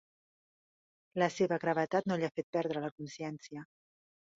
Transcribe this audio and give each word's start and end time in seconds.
La 1.21 1.29
seva 1.37 1.61
gravetat 1.67 2.11
no 2.13 2.21
li 2.23 2.29
ha 2.29 2.33
fet 2.41 2.51
perdre 2.59 2.87
la 2.89 2.95
consciència. 3.01 3.73